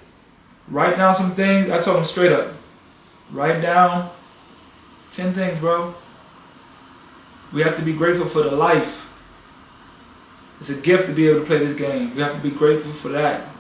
write 0.72 0.98
down 0.98 1.16
some 1.16 1.36
things. 1.36 1.70
I 1.72 1.84
told 1.84 1.98
him 1.98 2.06
straight 2.06 2.32
up. 2.32 2.56
Write 3.34 3.62
down 3.62 4.17
10 5.18 5.34
things, 5.34 5.60
bro. 5.60 5.96
We 7.54 7.62
have 7.64 7.78
to 7.78 7.84
be 7.84 7.98
grateful 7.98 8.30
for 8.32 8.44
the 8.44 8.56
life. 8.56 8.88
It's 10.62 10.70
a 10.70 10.82
gift 10.82 11.08
to 11.08 11.16
be 11.16 11.28
able 11.28 11.42
to 11.42 11.46
play 11.46 11.60
this 11.60 11.78
game. 11.78 12.16
We 12.16 12.22
have 12.22 12.36
to 12.36 12.42
be 12.42 12.56
grateful 12.56 12.98
for 13.02 13.10
that. 13.10 13.54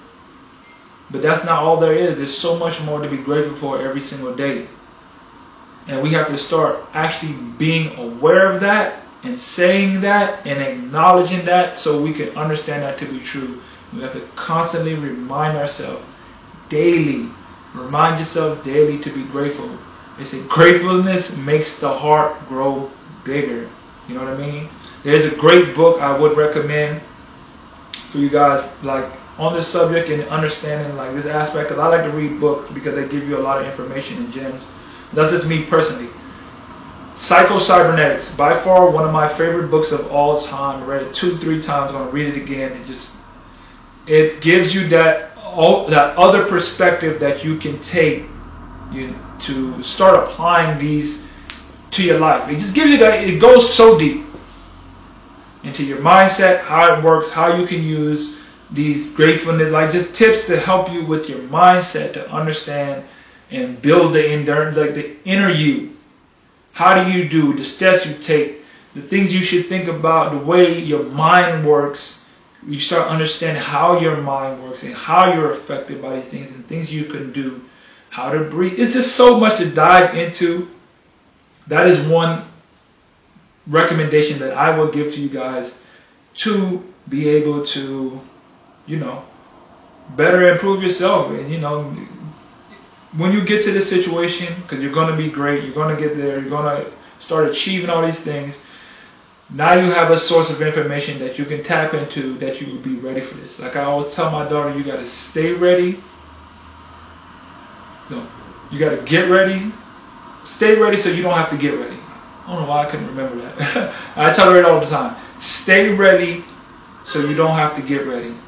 But 1.12 1.22
that's 1.22 1.46
not 1.46 1.64
all 1.64 1.80
there 1.80 1.96
is. 1.96 2.18
There's 2.18 2.42
so 2.42 2.56
much 2.56 2.82
more 2.84 3.02
to 3.02 3.10
be 3.10 3.22
grateful 3.24 3.60
for 3.60 3.82
every 3.82 4.02
single 4.02 4.36
day. 4.36 4.68
And 5.88 6.04
we 6.04 6.14
have 6.14 6.28
to 6.28 6.38
start 6.38 6.86
actually 6.94 7.38
being 7.58 7.96
aware 7.96 8.52
of 8.52 8.62
that 8.62 9.06
and 9.24 9.40
saying 9.56 10.02
that 10.02 10.46
and 10.46 10.62
acknowledging 10.62 11.46
that 11.46 11.78
so 11.78 12.04
we 12.04 12.14
can 12.14 12.38
understand 12.38 12.84
that 12.84 13.00
to 13.00 13.10
be 13.10 13.26
true. 13.26 13.62
We 13.94 14.02
have 14.02 14.14
to 14.14 14.30
constantly 14.36 14.96
remind 14.96 15.58
ourselves 15.58 16.06
daily. 16.70 17.32
Remind 17.74 18.20
yourself 18.20 18.64
daily 18.66 19.02
to 19.04 19.14
be 19.14 19.26
grateful. 19.32 19.80
They 20.18 20.26
say 20.26 20.46
gratefulness 20.48 21.32
makes 21.38 21.80
the 21.80 21.90
heart 21.90 22.48
grow 22.48 22.92
bigger. 23.26 23.70
You 24.08 24.16
know 24.16 24.24
what 24.24 24.34
I 24.34 24.38
mean? 24.38 24.70
There's 25.04 25.26
a 25.26 25.36
great 25.38 25.76
book 25.76 26.02
I 26.02 26.18
would 26.18 26.38
recommend 26.38 27.04
for 28.12 28.18
you 28.18 28.30
guys, 28.30 28.66
like 28.84 29.06
on 29.38 29.54
this 29.54 29.72
subject 29.72 30.10
and 30.10 30.24
understanding 30.30 30.96
like 30.96 31.14
this 31.14 31.26
aspect. 31.26 31.70
Because 31.70 31.80
I 31.80 31.88
like 31.88 32.10
to 32.10 32.16
read 32.18 32.40
books 32.40 32.72
because 32.74 32.96
they 32.96 33.08
give 33.08 33.28
you 33.28 33.38
a 33.38 33.44
lot 33.44 33.62
of 33.62 33.70
information 33.70 34.26
and 34.26 34.34
gems. 34.34 34.64
That's 35.14 35.32
just 35.32 35.46
me 35.46 35.68
personally. 35.70 36.10
Psycho 37.20 37.60
Cybernetics, 37.60 38.30
by 38.38 38.64
far 38.64 38.92
one 38.92 39.04
of 39.04 39.12
my 39.12 39.36
favorite 39.38 39.70
books 39.70 39.92
of 39.92 40.06
all 40.12 40.46
time. 40.46 40.84
I 40.84 40.86
read 40.86 41.02
it 41.04 41.18
two, 41.20 41.38
three 41.38 41.66
times. 41.66 41.90
I'm 41.90 42.06
gonna 42.06 42.12
read 42.12 42.34
it 42.34 42.42
again. 42.42 42.74
It 42.74 42.86
just 42.86 43.10
it 44.08 44.42
gives 44.42 44.74
you 44.74 44.88
that 44.90 45.36
that 45.90 46.14
other 46.18 46.48
perspective 46.48 47.20
that 47.20 47.44
you 47.44 47.58
can 47.58 47.82
take 47.84 48.30
you 48.92 49.16
to 49.48 49.84
start 49.84 50.16
applying 50.16 50.80
these 50.80 51.22
to 51.94 52.04
your 52.04 52.20
life. 52.20 52.50
It 52.50 52.60
just 52.60 52.76
gives 52.76 52.90
you 52.92 52.98
that. 53.00 53.24
It 53.24 53.42
goes 53.42 53.76
so 53.78 53.98
deep 53.98 54.26
into 55.64 55.84
your 55.84 56.00
mindset, 56.00 56.64
how 56.64 56.98
it 56.98 57.04
works, 57.04 57.30
how 57.34 57.60
you 57.60 57.68
can 57.68 57.84
use 57.84 58.38
these 58.74 59.14
gratefulness, 59.16 59.72
like 59.72 59.92
just 59.92 60.18
tips 60.18 60.46
to 60.48 60.60
help 60.60 60.92
you 60.92 61.06
with 61.06 61.30
your 61.30 61.40
mindset 61.40 62.14
to 62.14 62.30
understand 62.30 63.06
and 63.50 63.82
build 63.82 64.14
the 64.14 64.34
inner, 64.34 64.72
like 64.74 64.94
the 64.94 65.18
inner 65.24 65.50
you 65.50 65.98
how 66.78 66.94
do 66.94 67.10
you 67.10 67.28
do 67.28 67.58
the 67.58 67.66
steps 67.66 68.06
you 68.06 68.22
take, 68.26 68.62
the 68.94 69.02
things 69.10 69.34
you 69.34 69.44
should 69.44 69.68
think 69.68 69.90
about, 69.90 70.40
the 70.40 70.46
way 70.46 70.78
your 70.78 71.04
mind 71.04 71.68
works. 71.68 72.20
You 72.68 72.80
start 72.80 73.08
understanding 73.08 73.64
how 73.64 74.00
your 74.00 74.22
mind 74.22 74.62
works 74.62 74.84
and 74.84 74.94
how 74.94 75.34
you're 75.34 75.60
affected 75.60 76.04
by 76.04 76.20
these 76.22 76.30
things 76.30 76.54
and 76.54 76.68
things 76.68 76.92
you 76.92 77.06
can 77.06 77.34
do, 77.34 77.62
how 78.18 78.32
to 78.32 78.50
breathe. 78.50 78.80
It's 78.80 78.94
just 78.94 79.16
so 79.16 79.40
much 79.40 79.60
to 79.60 79.72
dive 79.74 80.16
into. 80.16 80.68
That 81.68 81.88
is 81.88 82.10
one 82.10 82.50
recommendation 83.68 84.40
that 84.40 84.54
I 84.54 84.76
will 84.76 84.92
give 84.92 85.14
to 85.14 85.20
you 85.20 85.30
guys 85.30 85.72
to 86.44 86.82
be 87.08 87.30
able 87.30 87.64
to, 87.74 88.20
you 88.88 88.98
know, 88.98 89.24
better 90.16 90.48
improve 90.48 90.82
yourself 90.82 91.32
and 91.32 91.52
you 91.52 91.60
know 91.60 91.94
when 93.18 93.32
you 93.32 93.46
get 93.46 93.64
to 93.66 93.72
this 93.72 93.90
situation, 93.90 94.62
because 94.62 94.82
you're 94.82 94.94
going 94.94 95.10
to 95.10 95.18
be 95.18 95.30
great, 95.30 95.64
you're 95.64 95.74
going 95.74 95.96
to 95.96 96.02
get 96.02 96.16
there, 96.18 96.40
you're 96.40 96.50
going 96.50 96.86
to 96.86 96.94
start 97.20 97.50
achieving 97.50 97.90
all 97.90 98.06
these 98.06 98.22
things. 98.24 98.56
Now 99.50 99.76
you 99.76 99.92
have 99.92 100.12
a 100.12 100.20
source 100.20 100.50
of 100.50 100.62
information 100.62 101.20
that 101.20 101.40
you 101.40 101.46
can 101.46 101.64
tap 101.64 101.94
into 101.94 102.38
that 102.40 102.60
you 102.60 102.74
will 102.74 102.84
be 102.84 103.00
ready 103.00 103.22
for 103.28 103.36
this. 103.36 103.58
Like 103.60 103.76
I 103.76 103.84
always 103.84 104.14
tell 104.14 104.30
my 104.30 104.48
daughter, 104.50 104.78
you 104.78 104.84
got 104.84 104.98
to 104.98 105.10
stay 105.32 105.54
ready. 105.54 106.04
No, 108.10 108.28
you 108.72 108.80
got 108.80 108.96
to 108.96 109.06
get 109.06 109.30
ready. 109.30 109.74
Stay 110.56 110.80
ready 110.80 110.98
so 110.98 111.10
you 111.10 111.24
don't 111.24 111.36
have 111.36 111.50
to 111.52 111.58
get 111.58 111.72
ready. 111.72 112.00
I 112.00 112.54
don't 112.54 112.64
know 112.64 112.70
why 112.70 112.88
I 112.88 112.92
couldn't 112.92 113.08
remember 113.08 113.42
that. 113.42 113.60
I 114.16 114.34
tell 114.36 114.50
her 114.52 114.58
it 114.58 114.66
all 114.66 114.80
the 114.80 114.90
time. 114.90 115.16
Stay 115.64 115.90
ready 115.90 116.46
so 117.06 117.20
you 117.20 117.36
don't 117.36 117.58
have 117.58 117.76
to 117.76 117.86
get 117.86 118.08
ready. 118.08 118.40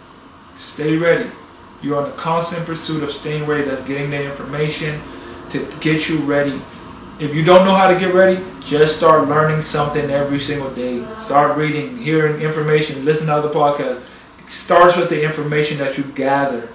Stay 0.73 0.95
ready. 0.95 1.29
You're 1.81 1.97
on 1.97 2.11
a 2.11 2.15
constant 2.21 2.65
pursuit 2.65 3.03
of 3.03 3.11
staying 3.11 3.47
ready. 3.47 3.67
That's 3.67 3.85
getting 3.87 4.11
the 4.11 4.31
information 4.31 4.99
to 5.51 5.79
get 5.81 6.07
you 6.07 6.25
ready. 6.25 6.63
If 7.19 7.35
you 7.35 7.43
don't 7.43 7.65
know 7.65 7.75
how 7.75 7.87
to 7.87 7.99
get 7.99 8.15
ready, 8.15 8.39
just 8.63 8.95
start 8.95 9.27
learning 9.27 9.63
something 9.67 10.09
every 10.09 10.39
single 10.39 10.73
day. 10.73 11.03
Start 11.25 11.57
reading, 11.57 11.97
hearing 11.97 12.41
information, 12.41 13.03
listen 13.03 13.27
to 13.27 13.33
other 13.33 13.49
podcasts. 13.49 14.07
It 14.39 14.47
starts 14.63 14.95
with 14.95 15.09
the 15.09 15.21
information 15.21 15.77
that 15.79 15.97
you 15.97 16.05
gather, 16.15 16.71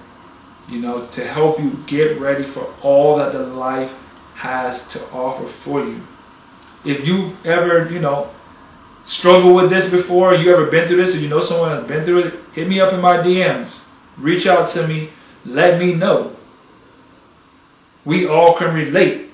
you 0.69 0.79
know, 0.79 1.09
to 1.15 1.27
help 1.27 1.59
you 1.59 1.73
get 1.87 2.19
ready 2.19 2.51
for 2.53 2.73
all 2.81 3.17
that 3.17 3.33
the 3.33 3.39
life 3.39 3.91
has 4.35 4.85
to 4.93 4.99
offer 5.11 5.51
for 5.63 5.85
you. 5.85 6.03
If 6.83 7.05
you 7.05 7.35
ever, 7.49 7.89
you 7.89 7.99
know, 7.99 8.33
struggled 9.05 9.55
with 9.55 9.69
this 9.69 9.89
before, 9.91 10.35
you 10.35 10.51
ever 10.51 10.69
been 10.69 10.87
through 10.87 11.05
this, 11.05 11.15
or 11.15 11.19
you 11.19 11.29
know 11.29 11.41
someone 11.41 11.77
has 11.77 11.87
been 11.87 12.05
through 12.05 12.27
it, 12.27 12.33
hit 12.53 12.67
me 12.67 12.79
up 12.79 12.93
in 12.93 13.01
my 13.01 13.17
DMs. 13.17 13.75
Reach 14.19 14.45
out 14.47 14.73
to 14.73 14.87
me. 14.87 15.09
Let 15.45 15.79
me 15.79 15.93
know. 15.93 16.35
We 18.05 18.27
all 18.27 18.57
can 18.57 18.73
relate. 18.73 19.29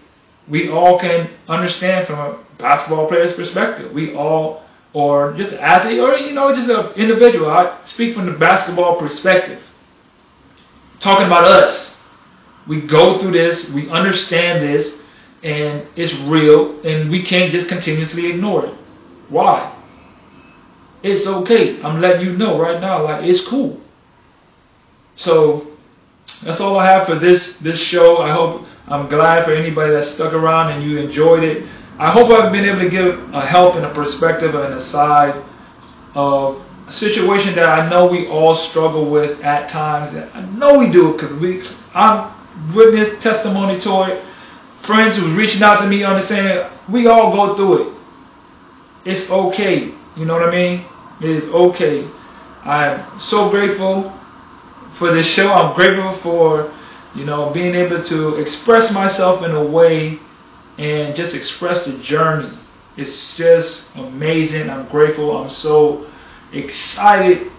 We 0.50 0.70
all 0.70 1.00
can 1.00 1.30
understand 1.48 2.08
from 2.08 2.20
a 2.20 2.46
basketball 2.58 3.08
player's 3.08 3.36
perspective. 3.36 3.94
We 3.94 4.14
all, 4.16 4.66
or 4.94 5.34
just 5.38 5.54
athlete, 5.54 6.00
or 6.00 6.16
you 6.18 6.34
know, 6.34 6.56
just 6.56 6.70
an 6.70 6.94
individual. 7.02 7.50
I 7.50 7.82
speak 7.86 8.16
from 8.16 8.26
the 8.26 8.38
basketball 8.38 9.00
perspective. 9.00 9.62
Talking 11.02 11.26
about 11.26 11.46
us. 11.46 11.98
We 12.68 12.88
go 12.88 13.20
through 13.20 13.32
this. 13.32 13.72
We 13.74 13.90
understand 13.90 14.62
this, 14.62 14.94
and 15.44 15.88
it's 15.96 16.14
real, 16.30 16.80
and 16.82 17.10
we 17.10 17.26
can't 17.26 17.52
just 17.52 17.68
continuously 17.68 18.30
ignore 18.30 18.68
it. 18.68 18.78
Why? 19.30 19.78
It's 21.04 21.26
okay. 21.26 21.82
I'm 21.82 22.00
letting 22.00 22.28
you 22.28 22.34
know 22.34 22.60
right 22.60 22.80
now, 22.80 23.04
like 23.04 23.24
it's 23.24 23.48
cool. 23.50 23.82
So 25.16 25.76
that's 26.46 26.62
all 26.62 26.78
I 26.78 26.86
have 26.88 27.08
for 27.08 27.18
this 27.18 27.58
this 27.64 27.80
show. 27.80 28.18
I 28.18 28.32
hope 28.32 28.68
I'm 28.88 29.10
glad 29.10 29.46
for 29.46 29.56
anybody 29.56 29.94
that 29.94 30.06
stuck 30.06 30.34
around 30.34 30.74
and 30.74 30.84
you 30.84 31.00
enjoyed 31.00 31.44
it. 31.44 31.64
I 31.98 32.12
hope 32.12 32.32
I've 32.32 32.52
been 32.52 32.66
able 32.66 32.82
to 32.82 32.90
give 32.90 33.34
a 33.34 33.42
help 33.46 33.76
and 33.76 33.86
a 33.86 33.94
perspective 33.94 34.54
and 34.54 34.74
a 34.76 34.82
side 34.82 35.44
of 36.14 36.62
a 36.92 36.94
situation 36.94 37.56
that 37.56 37.70
I 37.70 37.90
know 37.90 38.08
we 38.08 38.28
all 38.28 38.56
struggle 38.70 39.10
with 39.10 39.40
at 39.42 39.72
times. 39.72 40.16
I 40.34 40.42
know 40.42 40.78
we 40.78 40.92
do 40.92 41.14
because 41.14 41.32
we 41.40 41.64
I'm 41.94 42.76
witness 42.76 43.24
testimony 43.24 43.80
to 43.82 44.12
it. 44.12 44.26
Friends 44.86 45.16
who's 45.16 45.38
reaching 45.38 45.64
out 45.64 45.82
to 45.82 45.88
me 45.88 46.04
understanding 46.04 46.68
we 46.92 47.08
all 47.08 47.32
go 47.32 47.56
through 47.56 47.88
it. 47.88 47.98
It's 49.06 49.30
okay. 49.32 49.96
You 50.18 50.26
know 50.26 50.34
what 50.34 50.50
I 50.50 50.52
mean? 50.52 50.86
It 51.22 51.30
is 51.30 51.44
okay. 51.54 52.04
I'm 52.66 53.20
so 53.20 53.50
grateful 53.50 54.12
for 55.00 55.16
this 55.16 55.34
show. 55.34 55.48
I'm 55.48 55.76
grateful 55.76 56.20
for, 56.22 56.76
you 57.16 57.26
know, 57.26 57.54
being 57.54 57.74
able 57.74 58.04
to 58.04 58.36
express 58.36 58.92
myself 58.94 59.44
in 59.44 59.52
a 59.52 59.64
way 59.64 60.20
and 60.78 61.16
just 61.16 61.34
express 61.34 61.86
the 61.86 62.02
journey. 62.04 62.58
It's 62.98 63.38
just 63.38 63.86
amazing. 63.96 64.70
I'm 64.70 64.90
grateful. 64.90 65.38
I'm 65.38 65.50
so 65.50 66.11
excited 66.54 67.52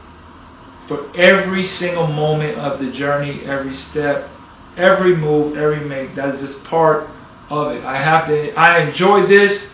for 0.88 1.10
every 1.16 1.64
single 1.64 2.06
moment 2.06 2.58
of 2.58 2.80
the 2.80 2.92
journey, 2.92 3.42
every 3.44 3.74
step, 3.74 4.28
every 4.76 5.16
move, 5.16 5.56
every 5.56 5.86
make. 5.86 6.16
That 6.16 6.34
is 6.34 6.40
just 6.40 6.64
part 6.64 7.08
of 7.50 7.72
it. 7.72 7.84
I 7.84 8.02
have 8.02 8.28
to. 8.28 8.52
I 8.54 8.88
enjoy 8.88 9.26
this 9.26 9.68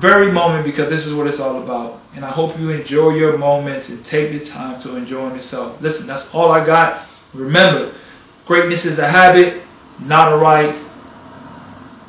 very 0.00 0.32
moment 0.32 0.64
because 0.64 0.90
this 0.90 1.06
is 1.06 1.14
what 1.14 1.26
it's 1.26 1.40
all 1.40 1.62
about. 1.62 2.00
And 2.14 2.24
I 2.24 2.32
hope 2.32 2.58
you 2.58 2.70
enjoy 2.70 3.14
your 3.14 3.36
moments 3.38 3.88
and 3.88 4.04
take 4.04 4.32
the 4.32 4.48
time 4.50 4.80
to 4.82 4.96
enjoy 4.96 5.34
yourself. 5.34 5.80
Listen, 5.80 6.06
that's 6.06 6.26
all 6.32 6.52
I 6.52 6.64
got. 6.64 7.08
Remember, 7.34 7.96
greatness 8.46 8.84
is 8.84 8.98
a 8.98 9.10
habit, 9.10 9.64
not 10.00 10.32
a 10.32 10.36
right. 10.36 10.80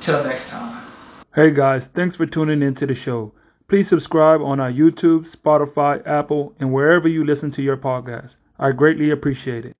Till 0.06 0.24
next 0.24 0.50
time. 0.50 0.92
Hey 1.34 1.52
guys, 1.52 1.84
thanks 1.96 2.16
for 2.16 2.26
tuning 2.26 2.62
into 2.62 2.86
the 2.86 2.94
show. 2.94 3.34
Please 3.68 3.90
subscribe 3.90 4.42
on 4.42 4.60
our 4.60 4.72
YouTube, 4.72 5.26
Spotify, 5.36 6.06
Apple, 6.06 6.54
and 6.60 6.72
wherever 6.72 7.08
you 7.08 7.26
listen 7.26 7.52
to 7.52 7.64
your 7.64 7.78
podcast. 7.78 8.36
I 8.60 8.72
greatly 8.72 9.10
appreciate 9.10 9.66
it. 9.66 9.76